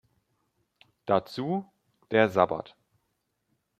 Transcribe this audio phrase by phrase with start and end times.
[1.05, 1.71] Dazu:
[2.09, 2.75] „Der Sabbat.